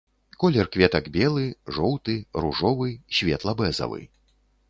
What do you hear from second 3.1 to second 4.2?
светла-бэзавы.